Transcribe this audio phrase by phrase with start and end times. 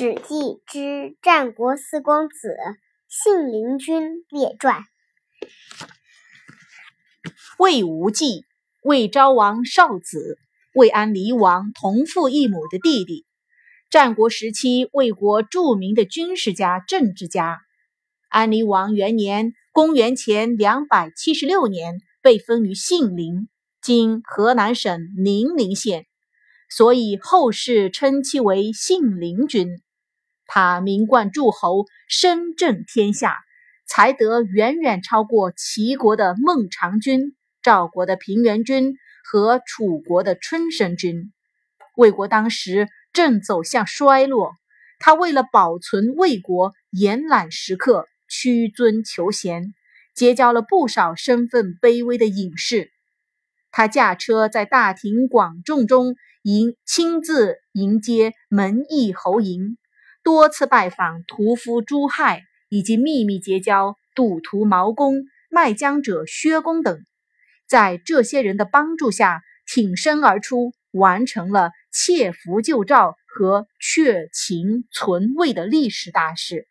[0.00, 2.56] 史记之战国四公子
[3.06, 4.84] 信陵君列传。
[7.58, 8.46] 魏无忌，
[8.82, 10.38] 魏昭王少子，
[10.72, 13.26] 魏安离王同父异母的弟弟。
[13.90, 17.60] 战国时期，魏国著名的军事家、政治家。
[18.30, 23.50] 安离王元年（公元前两百七十六年），被封于信陵
[23.82, 26.06] （今河南省宁陵县）。
[26.74, 29.82] 所以后世称其为信陵君。
[30.52, 33.38] 他名冠诸侯，声震天下，
[33.86, 41.32] 才德远远超过齐国的孟尝君、赵国的平原君和楚国的春申君。
[41.96, 44.56] 魏国当时正走向衰落，
[44.98, 49.72] 他为了保存魏国，延揽食客，屈尊求贤，
[50.16, 52.90] 结交了不少身份卑微的隐士。
[53.70, 56.16] 他驾车在大庭广众中。
[56.42, 59.76] 迎亲自迎接门邑侯嬴，
[60.32, 67.04] 多次拜访屠夫朱亥，以及秘密结交赌徒毛公、卖浆者薛公等，
[67.66, 76.68] 在这些人的帮助下，挺身而出，完成了窃符救赵和却秦存魏的历史大事。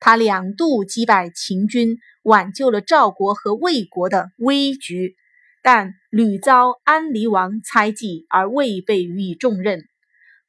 [0.00, 5.16] 他两度击败秦军，挽救了赵国和魏国的危局。
[5.62, 9.86] 但屡遭安离王猜忌，而未被予以重任。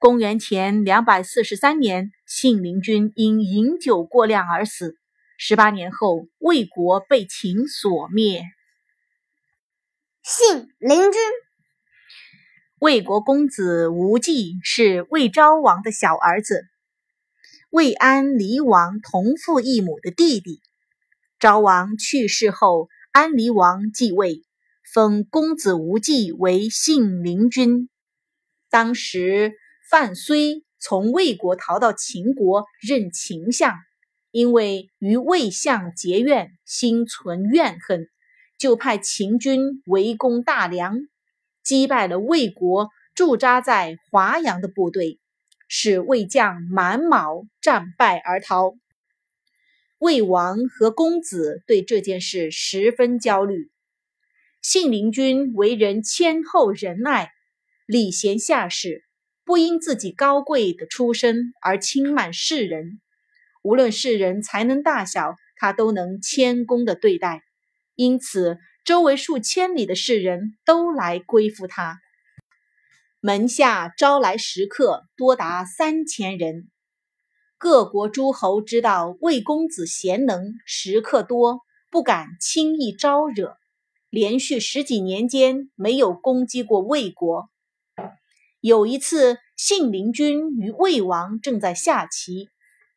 [0.04, 4.98] 公元前两百四十三年，信陵君因饮酒过量而死。
[5.38, 8.44] 十八年后，魏国被秦所灭。
[10.22, 11.22] 信陵君，
[12.80, 16.66] 魏国公子无忌是魏昭王的小儿子，
[17.70, 20.60] 魏安离王同父异母的弟弟。
[21.40, 24.44] 昭王去世后，安离王继位。
[24.94, 27.88] 封公子无忌为信陵君。
[28.70, 29.54] 当时
[29.94, 33.76] 范睢从魏国逃到秦国任秦相，
[34.32, 38.08] 因为与魏相结怨，心存怨恨，
[38.58, 40.98] 就派秦军围攻大梁，
[41.62, 45.20] 击败了魏国驻扎在华阳的部队，
[45.68, 48.74] 使魏将满卯战败而逃。
[50.00, 53.70] 魏王和公子对这件事十分焦虑。
[54.60, 57.30] 信陵君为人谦厚仁爱，
[57.86, 59.03] 礼贤下士，
[59.46, 63.02] 不因自己高贵的出身而轻慢世人。
[63.62, 67.44] 无论世人才能大小，他都能谦恭的对待。
[67.96, 72.00] 因此，周围数千里的世人都来归附他。
[73.22, 76.70] 门下招来食客多达三千人。
[77.58, 83.56] 各国诸侯知道魏公子贤能，食客多，不敢轻易招惹。
[84.10, 87.50] 连续十几年间没有攻击过魏国。
[88.64, 92.48] 有一次，信陵君与魏王正在下棋，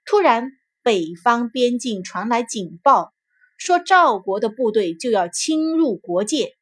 [0.04, 3.12] 突然北方边境传来警报，
[3.58, 6.52] 说赵国的部队就要侵入国界。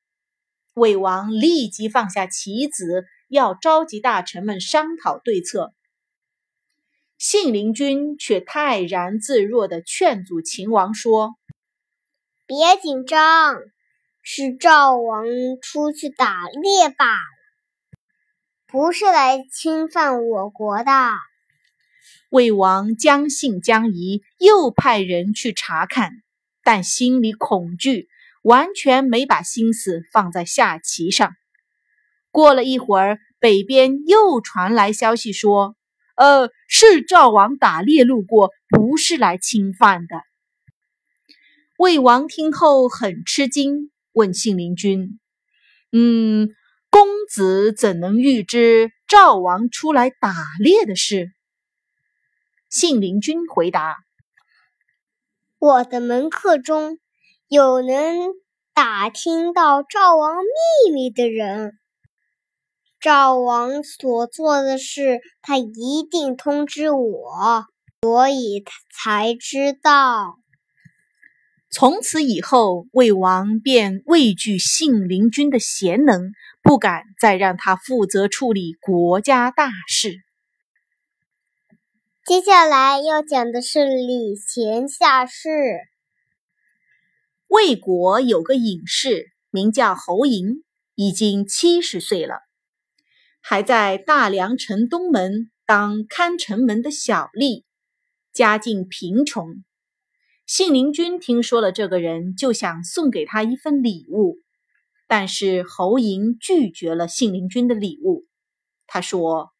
[0.73, 5.75] 魏王立即放下棋子，要召集大臣们商讨对策。
[7.19, 11.35] 信陵君却泰然自若地劝阻秦王说
[12.49, 13.59] ：“别紧张。”
[14.27, 15.27] 是赵王
[15.61, 17.05] 出去打猎罢，
[18.75, 20.91] 不是来侵犯我国的。
[22.29, 26.11] 魏王将信将疑，又派人去查看，
[26.65, 28.09] 但心里恐惧，
[28.43, 31.37] 完全没把心思放在下棋上。
[32.33, 35.77] 过了一会儿，北边又传来消息说
[36.19, 40.21] ：“呃，是赵王打猎路过，不是来侵犯的。”
[41.79, 43.93] 魏王听后很吃惊。
[44.13, 45.21] 问信陵君
[45.93, 46.49] ：“嗯，
[47.29, 51.33] 子怎能预知赵王出来打猎的事？”
[52.71, 53.99] 信陵君回答
[55.59, 56.99] ：“我的门客中
[57.49, 58.33] 有能
[58.73, 61.73] 打听到赵王秘密的人，
[63.01, 67.67] 赵王所做的事，他一定通知我，
[68.03, 70.39] 所以他才知道。”
[71.77, 76.31] 从此以后，魏王便畏惧信陵君的贤能，
[76.63, 80.21] 不敢再让他负责处理国家大事。
[82.25, 85.49] 接下来要讲的是礼贤下士。
[87.49, 90.63] 魏国有个隐士，名叫侯嬴，
[90.95, 92.37] 已经七十岁了，
[93.41, 97.65] 还在大梁城东门当看城门的小吏，
[98.33, 99.65] 家境贫穷。
[100.47, 104.41] 信陵君听说了这个人，就想送给他一份礼物，
[105.09, 108.27] 但是侯嬴拒绝了信陵君的礼物。
[108.87, 109.53] 他说：“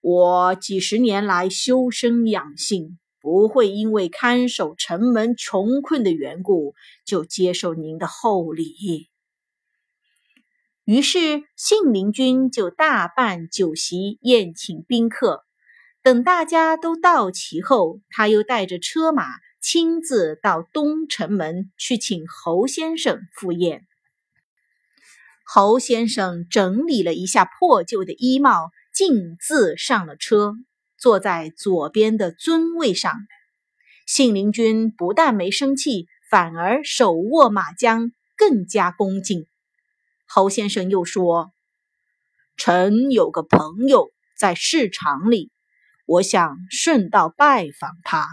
[0.00, 6.74] 我几十年来修身养性，不会因为看守城门穷困的缘故
[7.04, 9.10] 就接受您的厚礼。”
[10.84, 15.44] 于是信陵君就大办酒席宴请宾客。
[16.02, 19.24] 等大家都到齐后，他又带着车马
[19.68, 23.84] 亲自到东城门去请侯先生赴宴。
[25.44, 30.54] 侯先生整理了一下破旧的衣帽，径自上了车，
[30.96, 33.12] 坐在左边的尊位上。
[34.06, 39.48] 信陵君不但没生气，反而手握马缰，更加恭敬。
[40.28, 41.52] 侯先生又说
[42.56, 45.50] ：“臣有个朋友在市场里。”
[46.06, 48.28] 我想顺道拜访他。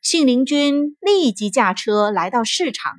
[0.00, 2.94] 信陵君立即驾车来到市场。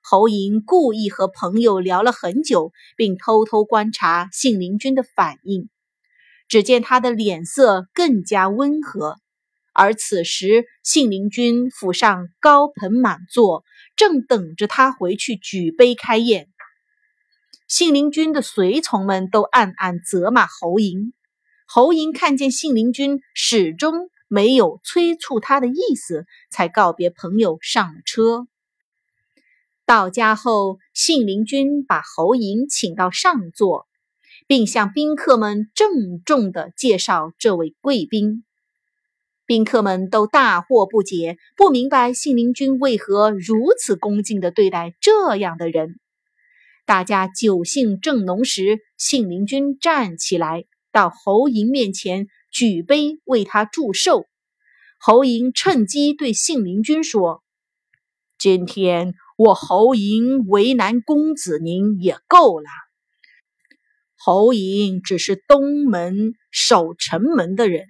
[0.00, 5.68] 侯嬴故意和朋友聊了很久，并偷偷观察信陵君的反应。
[6.46, 9.16] 只见他的脸色更加温和，
[9.74, 13.64] 而此时信陵君府上高朋满座，
[13.96, 16.48] 正等着他回去举杯开宴。
[17.66, 21.12] 信陵君的随从们都暗暗责骂侯嬴。
[21.66, 28.46] 侯嬴看见信陵君始终没有催促他的意思，才告别朋友上了车。
[29.84, 33.88] 到家后，信陵君把侯嬴请到上座，
[34.46, 38.44] 并向宾客们郑重地介绍这位贵宾。
[39.46, 45.98] 宾客们都大惑不解，不明白信陵君为何如此恭敬地对待这样的人。
[46.84, 50.64] 大家酒兴正浓时，信陵君站起来。
[50.90, 54.26] 到侯嬴面前举杯为他祝寿，
[54.98, 57.42] 侯嬴趁机对信陵君说
[58.38, 62.66] ：“今天我侯嬴为难公子您也够了。
[64.16, 67.86] 侯嬴只是东门守城门的人，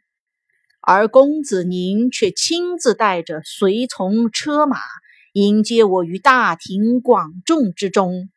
[0.81, 4.79] 而公子您却亲自带着随从车马
[5.33, 8.29] 迎接我于大庭广众之中。”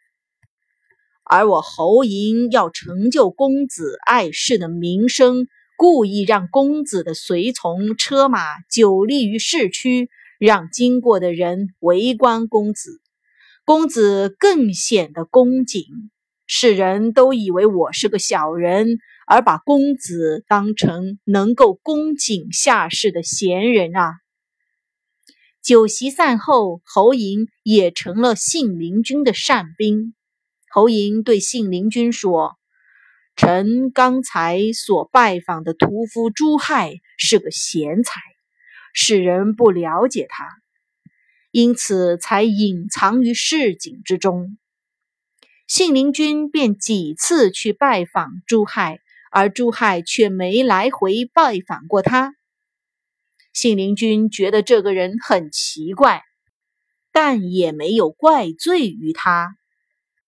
[1.24, 5.48] 而我侯嬴要成就公子碍事的名声，
[5.82, 13.02] 故意让公子的随从车马久立于市区，让经过的人围观公子，
[13.66, 15.86] 公子更显得恭谨。
[16.46, 24.18] 世人都以为我是个小人，而把公子当成能够恭谨下士的贤人啊！
[25.64, 30.14] 酒席散后，侯嬴也成了信陵君的善宾。
[30.70, 32.58] 侯嬴对信陵君说
[33.44, 38.22] ：“臣刚才所拜访的屠夫朱亥是个贤才，
[38.94, 40.48] 世人不了解他，
[41.50, 44.60] 因此才隐藏于市井之中。”
[45.66, 49.00] 信陵君便几次去拜访朱亥，
[49.32, 52.36] 而朱亥却没来回拜访过他。
[53.54, 56.22] 信陵君觉得这个人很奇怪，
[57.12, 59.56] 但也没有怪罪于他。